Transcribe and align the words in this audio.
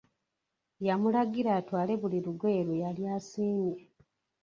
Yamulagira 0.87 1.51
atwale 1.59 1.93
buli 2.01 2.17
lugoye 2.25 2.59
lwe 2.67 2.75
yali 2.83 3.03
asiimye. 3.15 3.81